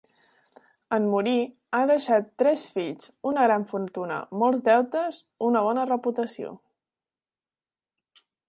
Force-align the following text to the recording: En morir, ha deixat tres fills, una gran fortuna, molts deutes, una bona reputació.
En 0.95 1.03
morir, 1.09 1.33
ha 1.79 1.81
deixat 1.91 2.31
tres 2.43 2.63
fills, 2.79 3.05
una 3.33 3.45
gran 3.49 3.67
fortuna, 3.75 4.19
molts 4.45 4.67
deutes, 4.71 5.23
una 5.51 5.65
bona 5.69 5.87
reputació. 5.95 6.57